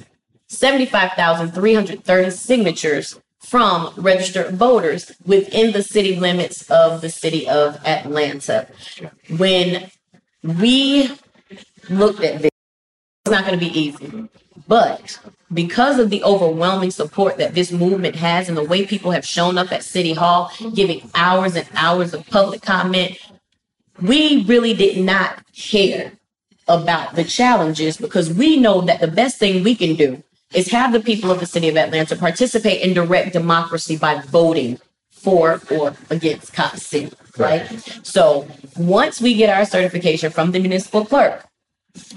[0.48, 8.68] 75,330 signatures from registered voters within the city limits of the city of Atlanta.
[9.38, 9.90] When
[10.44, 11.12] we
[11.90, 12.51] looked at this,
[13.32, 14.30] not going to be easy.
[14.67, 15.20] But
[15.52, 19.58] because of the overwhelming support that this movement has and the way people have shown
[19.58, 23.17] up at City Hall, giving hours and hours of public comment,
[24.02, 26.13] we really did not care
[26.67, 30.94] about the challenges because we know that the best thing we can do is have
[30.94, 35.96] the people of the city of Atlanta participate in direct democracy by voting for or
[36.10, 37.67] against Cop City, right?
[38.04, 41.46] So once we get our certification from the municipal clerk,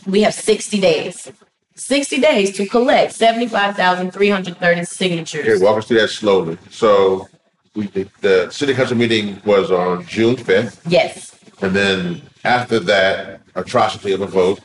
[0.07, 1.31] we have 60 days.
[1.77, 5.47] 60 days to collect 75,330 signatures.
[5.47, 6.57] Okay, walk us through that slowly.
[6.71, 7.29] So
[7.75, 13.41] we the, the city council meeting was on June fifth, Yes, and then after that
[13.57, 14.61] atrocity of a vote,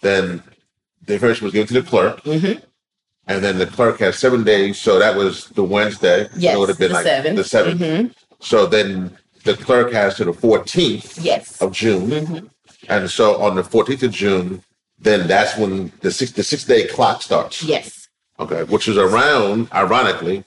[0.00, 0.42] then
[1.04, 2.22] the information was given to the clerk.
[2.24, 2.64] Mm-hmm.
[3.26, 6.28] And then the clerk had seven days, so that was the Wednesday.
[6.34, 7.36] Yes, it would have been the like seventh.
[7.36, 8.14] the 7th Mhm.
[8.40, 12.46] So then the clerk has to the fourteenth yes, of June, Mm-hmm.
[12.88, 14.62] And so on the fourteenth of June,
[14.98, 17.62] then that's when the six the six day clock starts.
[17.62, 18.08] yes.
[18.40, 20.44] Okay, which is around, ironically,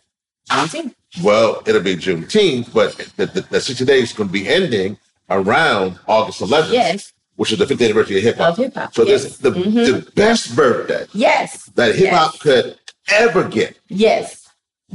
[0.49, 0.93] Juneteenth.
[1.21, 4.97] well, it'll be Juneteenth, but the, the, the 60 days is going to be ending
[5.29, 8.51] around August 11th, Yes, which is the 50th anniversary of hip hop.
[8.51, 9.23] Of hip-hop, So yes.
[9.23, 9.73] this the, mm-hmm.
[9.73, 11.65] the best birthday yes.
[11.75, 13.77] that hip hop yes, could ever get.
[13.89, 14.47] Yes,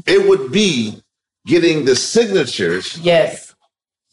[0.06, 1.02] It would be
[1.44, 3.54] getting the signatures yes.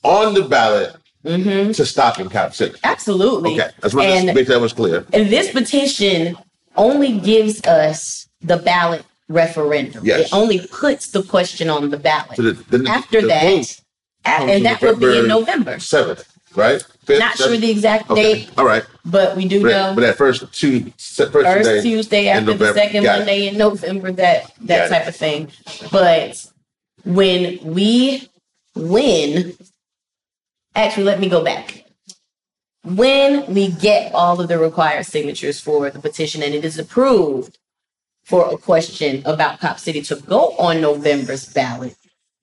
[0.04, 1.72] on the ballot Mm-hmm.
[1.72, 2.78] to stop in Cop City.
[2.84, 3.54] Absolutely.
[3.54, 5.06] Okay, that's what And- make that was clear.
[5.14, 6.38] And this petition
[6.76, 10.06] only gives us the ballot referendum.
[10.06, 10.28] Yes.
[10.28, 12.36] It only puts the question on the ballot.
[12.36, 13.82] So the, the, After the that, vote
[14.26, 15.76] a- comes and that will be in November November.
[15.78, 16.26] 7th,
[16.58, 16.82] right?
[17.06, 18.84] Fifth, Not sure the exact Okay, date, all right.
[19.06, 22.54] but we do But, know but that first two, first, first day, Tuesday in after
[22.54, 23.18] the second Got it.
[23.20, 24.90] Monday in November, that that Got it.
[25.00, 25.50] type of thing.
[25.92, 26.46] But
[27.06, 28.30] when we
[28.76, 29.56] win,
[30.76, 31.86] actually, let me go back.
[32.84, 37.58] When we get all of the required signatures for the petition and it is approved
[38.24, 41.96] for a question about Cop City to go on November's ballot,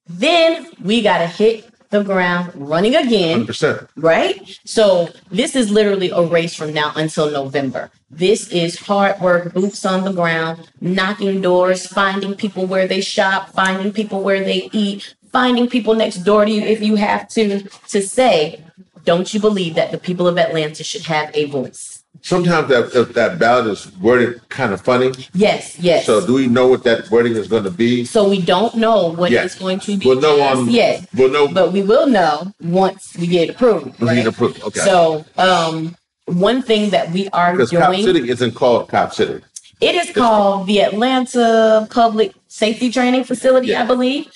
[0.08, 3.46] then we got to hit the ground, running again.
[3.46, 3.88] 100%.
[3.96, 4.58] right?
[4.64, 7.90] So this is literally a race from now until November.
[8.08, 13.50] This is hard work, boots on the ground, knocking doors, finding people where they shop,
[13.50, 17.62] finding people where they eat, finding people next door to you if you have to,
[17.88, 18.62] to say,
[19.04, 22.02] don't you believe that the people of Atlanta should have a voice?
[22.22, 25.10] Sometimes that that- that ballot is worded kind of funny.
[25.32, 26.04] Yes, yes.
[26.04, 28.04] So do we know what that wording is going to be?
[28.04, 29.44] So we don't know what Yeah.
[29.44, 30.68] it's going to be We'll know on.
[30.68, 31.48] yet, We'll know.
[31.48, 33.98] but we will know once we get approved.
[34.00, 34.16] we right?
[34.16, 34.62] need to prove.
[34.64, 34.80] Okay.
[34.80, 39.42] So, um, one thing that we are because Cop City isn't called Cop City.
[39.80, 43.82] it is called the Atlanta Public Safety Training Facility, Yeah.
[43.82, 44.26] I believe.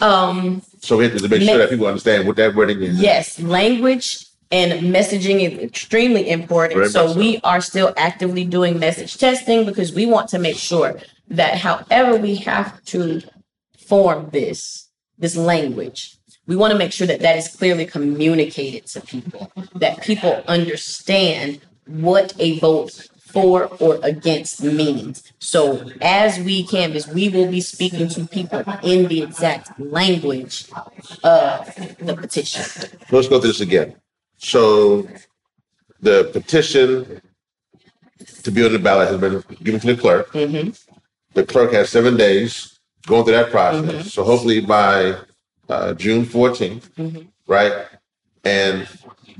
[0.00, 3.00] Um, So we have to make sure that people understand what that wording is.
[3.00, 6.78] yes, language and messaging is extremely important.
[6.78, 11.00] Very so we are still actively doing message testing because we want to make sure
[11.28, 13.22] that however we have to
[13.78, 14.88] form this,
[15.18, 20.02] this language, we want to make sure that that is clearly communicated to people, that
[20.02, 25.16] people understand what a vote for or against means.
[25.40, 30.70] So as we canvass, we will be speaking to people in the exact language
[31.24, 31.74] of
[32.08, 32.62] the petition.
[33.10, 33.96] Let's go through this again.
[34.38, 35.08] So
[36.00, 37.20] the petition
[38.44, 40.32] to be on the ballot has been given to the clerk.
[40.32, 40.78] Mhm.
[41.34, 43.84] The clerk has seven days going through that process.
[43.90, 44.08] Mm-hmm.
[44.08, 45.16] So hopefully by
[45.68, 47.26] uh, June 14th, Mhm.
[47.46, 47.72] right?
[48.44, 48.86] And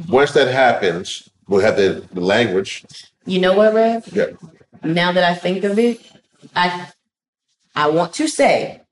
[0.09, 2.83] once that happens, we'll have the, the language.
[3.27, 4.07] You know what, Rev?
[4.13, 4.27] Yeah.
[4.83, 6.01] Now that I think of it,
[6.55, 6.89] I
[7.75, 8.83] I want to say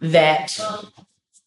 [0.00, 0.58] that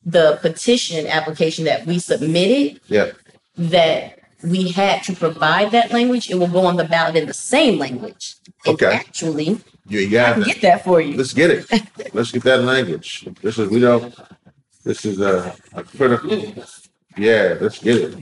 [0.06, 3.12] the petition application that we submitted Yeah.
[3.58, 7.34] that we had to provide that language, it will go on the ballot in the
[7.34, 8.36] same language.
[8.66, 8.94] And Okay.
[8.94, 10.48] Actually, You, you I got can that.
[10.54, 11.18] get that for you.
[11.18, 11.66] Let's get it.
[12.14, 13.28] Let's get that language.
[13.42, 14.14] This is, we don't,
[14.84, 16.30] this is a, a critical,
[17.18, 18.14] yeah, let's get it.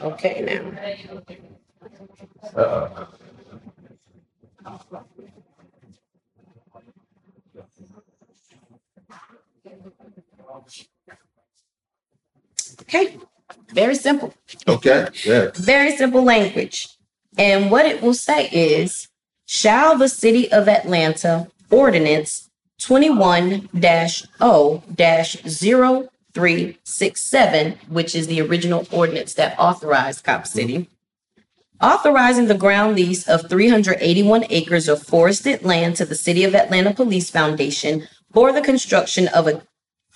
[0.00, 0.62] Okay, now.
[12.82, 13.18] Okay,
[13.72, 14.34] very simple.
[14.66, 15.50] Okay, yeah.
[15.54, 16.97] very simple language.
[17.38, 19.08] And what it will say is,
[19.46, 24.82] shall the city of Atlanta ordinance 21 0
[26.34, 30.88] 0367, which is the original ordinance that authorized Cop City,
[31.80, 36.94] authorizing the ground lease of 381 acres of forested land to the City of Atlanta
[36.94, 39.62] Police Foundation for the construction of a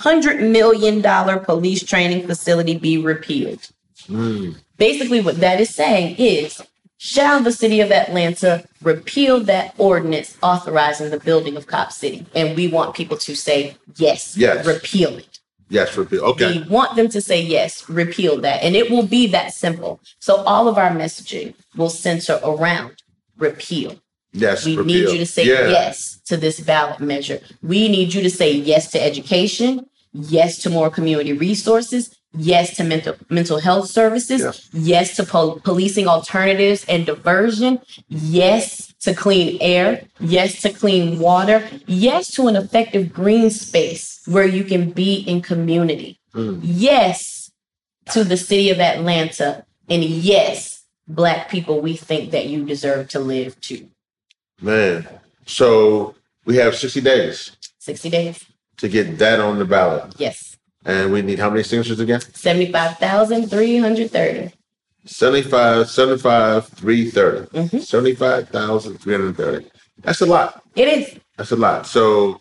[0.01, 1.03] $100 million
[1.45, 3.71] police training facility be repealed.
[4.07, 6.61] Mm, basically what that is saying is
[7.05, 12.57] shall the city of atlanta repeal that ordinance authorizing the building of cop city and
[12.57, 14.65] we want people to say yes Yes.
[14.65, 16.23] repeal it yes, repeal.
[16.33, 20.01] Okay, we want them to say yes repeal that and it will be that simple
[20.21, 22.93] so all of our messaging will center around
[23.37, 23.91] repeal
[24.33, 24.87] yes, we repeal.
[25.07, 25.69] need you to say Yeah.
[25.71, 27.41] yes to this ballot measure.
[27.63, 32.85] We need you to say yes to education, yes to more community resources, yes to
[32.85, 34.69] mental mental health services, Yes.
[34.73, 41.69] yes to pol- policing alternatives and diversion, yes to clean air, yes to clean water,
[41.87, 46.19] yes to an effective green space where you can be in community.
[46.35, 46.61] Mm.
[46.63, 47.51] Yes
[48.13, 53.19] to the city of Atlanta and yes, black people, we think that you deserve to
[53.21, 53.89] live too.
[54.61, 55.07] Man,
[55.45, 56.15] so
[56.45, 58.45] we have 60 days 60 days.
[58.79, 60.15] to get that on the ballot.
[60.19, 60.52] Yes.
[60.85, 62.21] And we need how many signatures again?
[62.21, 64.53] 75,330.
[65.05, 67.59] 75, 75, 330.
[67.59, 67.81] Mhm.
[67.83, 69.67] 75,330.
[70.03, 70.63] That's a lot.
[70.75, 71.15] It is.
[71.37, 71.87] That's a lot.
[71.87, 72.41] So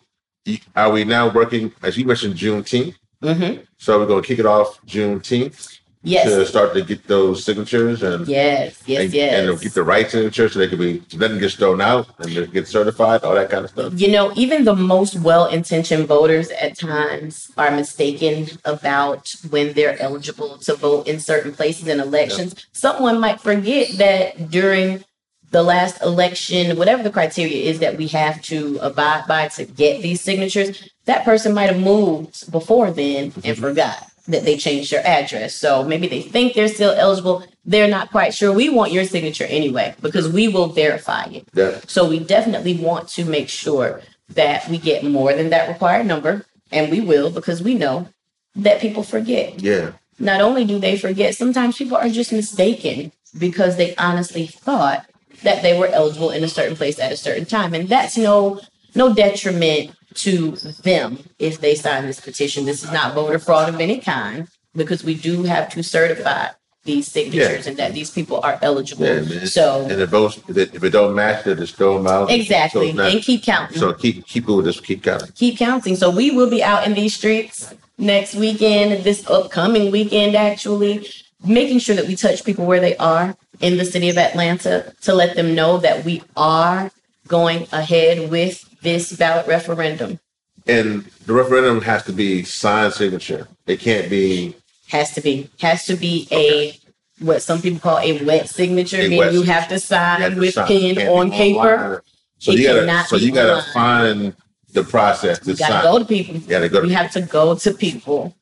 [0.76, 2.96] are we now working, as you mentioned, Juneteenth?
[3.24, 3.62] Mm-hmm.
[3.78, 8.28] So we're going to kick it off Juneteenth to start to get those signatures and,
[8.28, 8.82] Yes.
[8.86, 9.04] Yes.
[9.04, 9.50] and, Yes.
[9.50, 12.52] and get the right signature so they can be, so nothing gets thrown out and
[12.52, 13.94] get certified, all that kind of stuff.
[13.96, 20.02] you know, even the most well intentioned voters at times are mistaken about when they're
[20.02, 22.56] eligible to vote in certain places in elections.
[22.72, 25.04] Someone might forget that during
[25.52, 30.02] the last election, whatever the criteria is that we have to abide by to get
[30.02, 33.62] these signatures, that person might have moved before then and mm-hmm.
[33.62, 35.56] forgot that they changed their address.
[35.56, 37.44] So maybe they think they're still eligible.
[37.66, 38.52] They're not quite sure.
[38.54, 41.48] We want your signature anyway because we will verify it.
[41.54, 41.80] Yeah.
[41.88, 46.46] So we definitely want to make sure that we get more than that required number,
[46.72, 48.08] and we will because we know
[48.56, 49.62] that people forget.
[49.62, 49.92] Yeah.
[50.20, 55.06] Not only do they forget, sometimes people are just mistaken because they honestly thought
[55.44, 57.74] that they were eligible in a certain place at a certain time.
[57.74, 58.62] And that's no
[58.94, 60.52] no detriment to
[60.84, 62.66] them if they sign this petition.
[62.66, 66.48] This is not voter fraud of any kind because we do have to certify
[66.84, 69.06] these signatures and that these people are eligible.
[69.06, 69.46] Yeah, man.
[69.48, 72.32] So And if votes, if it, don't match, then just throw them out.
[72.32, 73.78] exactly, and keep counting.
[73.78, 74.80] so keep keep it with this.
[74.80, 75.30] Keep counting.
[75.36, 75.96] keep counting.
[75.96, 81.08] So we will be out in these streets next weekend, this upcoming weekend, actually,
[81.46, 85.14] making sure that we touch people where they are in the city of Atlanta to
[85.14, 86.90] let them know that we are
[87.28, 90.20] going ahead with this ballot referendum.
[90.68, 93.48] And the referendum has to be signed signature.
[93.66, 94.56] It can't be
[94.90, 96.78] Has to be, has to be a
[97.20, 100.34] what some people call a wet signature, A meaning wet you have to sign have
[100.34, 100.68] to with sign.
[100.96, 102.04] pen on paper.
[102.40, 103.74] So It you gotta so you gotta online.
[103.74, 104.36] find
[104.74, 105.84] the process to You gotta sign.
[105.84, 106.36] go to people.
[106.36, 108.36] You gotta go to we have to go to people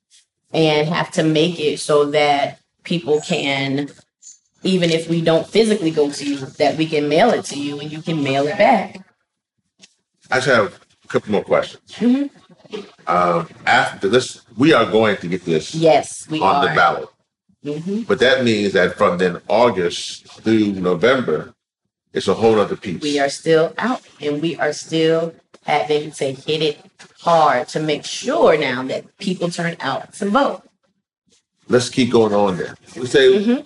[0.54, 3.90] and have to make it so that people can
[4.64, 7.80] even if we don't physically go to you that we can mail it to you
[7.80, 8.98] and you can mail it back
[10.32, 11.82] I just have a couple more questions.
[11.98, 12.30] Mhm.
[13.08, 17.10] Um, after this, we are going to get this yes we on are the ballot.
[17.66, 18.08] Mhm.
[18.08, 21.54] But that means that from then August through November,
[22.14, 23.02] it's a whole other piece.
[23.02, 25.34] we are still out and we are still
[25.66, 26.78] having to say hit it
[27.22, 30.62] hard to make sure now that people turn out to vote
[31.72, 32.76] Let's keep going on there.
[32.96, 33.66] We say Mhm.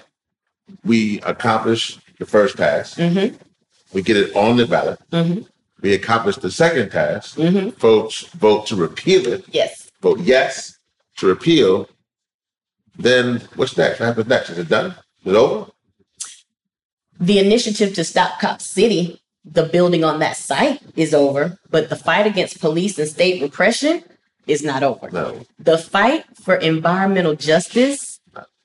[0.84, 2.98] we accomplish the first task.
[2.98, 3.36] Mhm.
[3.94, 5.00] We get it on the ballot.
[5.84, 7.36] We accomplish the second task.
[7.38, 7.78] Mhm.
[7.78, 9.46] Folks vote to repeal it.
[9.52, 10.78] yes Vote yes
[11.18, 11.88] to repeal.
[12.98, 14.00] Then what's next?
[14.00, 14.50] What happens next?
[14.50, 14.96] Is it done?
[15.26, 15.70] Is it over?
[17.20, 21.96] the initiative to stop Cop City, the building on that site is over, but the
[21.96, 24.04] fight against police and state repression
[24.48, 25.10] is not over.
[25.12, 25.46] No.
[25.60, 28.13] The fight for environmental justice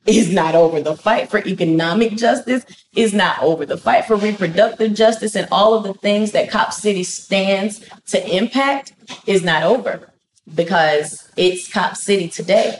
[0.08, 0.80] is not over.
[0.80, 2.64] The fight for economic justice
[2.96, 3.66] is not over.
[3.66, 8.36] The fight for reproductive justice and all of the things that Cop City stands to
[8.36, 8.94] impact
[9.26, 10.10] is not over
[10.54, 12.78] because it's Cop City today.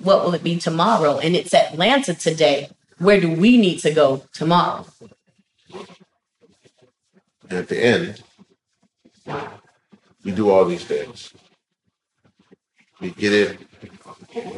[0.00, 1.18] What will it be tomorrow?
[1.18, 2.68] And it's Atlanta today.
[2.98, 4.86] Where do we need to go tomorrow?
[7.50, 8.22] At the end,
[10.22, 11.32] we do all these things.
[13.00, 13.58] We get it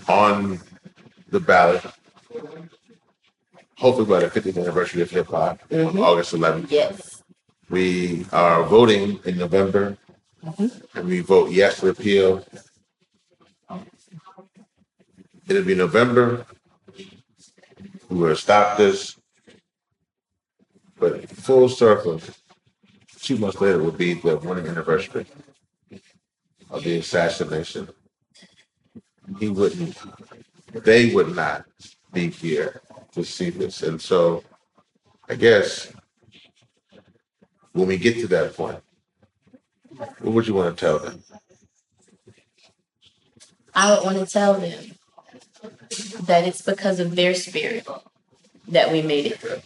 [0.08, 0.61] on
[1.28, 1.84] the ballot.
[3.78, 6.70] Hopefully by the 50th anniversary of hip hop, on August 11th.
[6.70, 7.22] Yes.
[7.70, 9.96] We are voting in November,
[10.44, 10.98] mm-hmm.
[10.98, 12.44] and we vote yes to repeal.
[15.48, 16.46] It'll be November.
[18.08, 19.16] We will stop this.
[20.98, 22.20] But full circle,
[23.22, 25.26] two months later will be the one anniversary
[26.68, 27.88] of the assassination.
[29.38, 29.96] He wouldn't,
[30.72, 31.64] they would not
[32.12, 32.80] be here
[33.12, 33.82] to see this.
[33.82, 34.42] And so
[35.28, 35.92] I guess
[37.72, 38.80] when we get to that point,
[39.96, 41.22] what would you want to tell them?
[43.74, 44.92] I would want to tell them
[46.22, 47.86] that it's because of their spirit
[48.68, 49.61] that we made it through.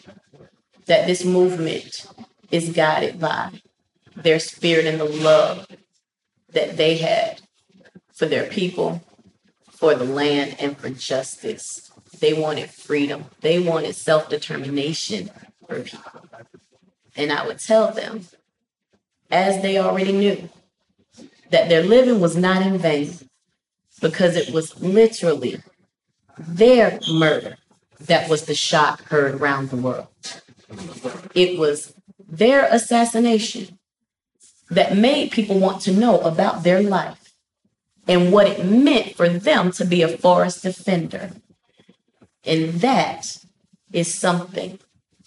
[0.87, 2.07] That this movement
[2.51, 3.61] is guided by
[4.17, 5.67] their spirit and the love
[6.53, 7.41] that they had
[8.13, 9.03] for their people,
[9.71, 11.91] for the land, and for justice.
[12.25, 13.27] They wanted freedom.
[13.43, 15.29] They wanted self determination
[15.69, 16.23] for people.
[17.15, 18.23] And I would tell them,
[19.31, 20.49] as they already knew,
[21.51, 23.13] that their living was not in vain
[24.01, 25.61] because it was literally
[26.39, 27.59] their murder
[28.01, 30.09] that was the shock heard around the world.
[31.35, 31.93] It was
[32.27, 33.79] their assassination
[34.71, 37.35] that made people want to know about their life
[38.09, 41.33] and what it meant for them to be a forest defender.
[42.47, 43.39] And that
[43.93, 44.79] is something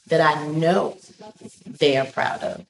[0.08, 0.98] that I know
[1.66, 2.66] they are proud of.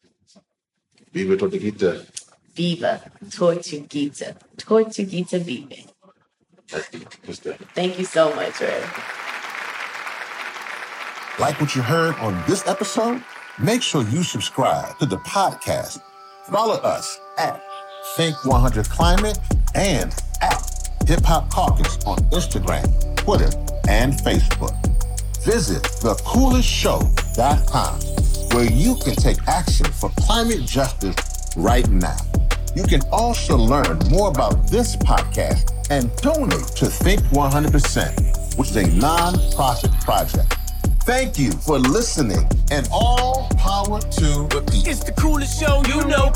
[1.11, 2.05] Viva Tortuguita.
[2.53, 4.35] Viva Tortuguita.
[4.57, 5.91] Tortuguita Vive.
[6.67, 7.59] Just that.
[7.73, 8.83] Thank you so much, Ray.
[11.39, 13.23] Like what you heard on this episode?
[13.59, 15.99] Make sure you subscribe to the podcast.
[16.51, 17.63] Follow us at
[18.15, 19.37] Think 100 Climate
[19.75, 20.66] and at
[21.07, 22.83] Hip Hop Caucus on Instagram,
[23.15, 23.49] Twitter,
[23.87, 24.75] and Facebook.
[25.45, 27.99] Visit thecoolestshow.com
[28.53, 31.15] where you can take action for climate justice
[31.55, 32.17] right now.
[32.75, 38.75] You can also learn more about this podcast and donate to Think 100%, which is
[38.75, 40.53] a non-profit project.
[41.05, 44.89] Thank you for listening and all power to the people.
[44.89, 46.33] It's the coolest show you know.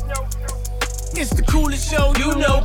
[1.14, 2.64] It's the coolest show you know.